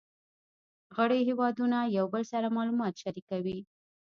[0.95, 3.59] غړي هیوادونه یو بل سره معلومات شریکوي